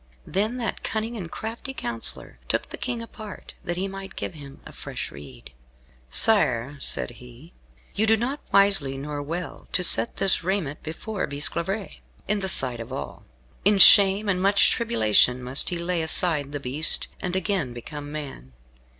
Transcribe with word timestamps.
Then 0.25 0.57
that 0.57 0.81
cunning 0.81 1.15
and 1.15 1.29
crafty 1.29 1.75
counsellor 1.75 2.39
took 2.47 2.69
the 2.69 2.77
King 2.77 3.03
apart, 3.03 3.53
that 3.63 3.77
he 3.77 3.87
might 3.87 4.15
give 4.15 4.33
him 4.33 4.59
a 4.65 4.71
fresh 4.71 5.11
rede. 5.11 5.53
"Sire," 6.09 6.77
said 6.79 7.11
he, 7.21 7.53
"you 7.93 8.07
do 8.07 8.17
not 8.17 8.39
wisely, 8.51 8.97
nor 8.97 9.21
well, 9.21 9.67
to 9.73 9.83
set 9.83 10.15
this 10.17 10.43
raiment 10.43 10.81
before 10.81 11.27
Bisclavaret, 11.27 11.97
in 12.27 12.39
the 12.39 12.49
sight 12.49 12.79
of 12.79 12.91
all. 12.91 13.25
In 13.63 13.77
shame 13.77 14.27
and 14.27 14.41
much 14.41 14.71
tribulation 14.71 15.43
must 15.43 15.69
he 15.69 15.77
lay 15.77 16.01
aside 16.01 16.51
the 16.51 16.59
beast, 16.59 17.07
and 17.19 17.35
again 17.35 17.71
become 17.71 18.11
man. 18.11 18.53